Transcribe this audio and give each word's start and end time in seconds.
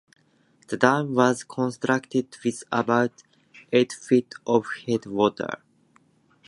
The 0.69 0.77
dam 0.77 1.13
was 1.13 1.43
constructed 1.43 2.35
with 2.43 2.63
about 2.71 3.21
eight 3.71 3.93
feet 3.93 4.33
of 4.47 4.65
head 4.87 5.05
water. 5.05 5.61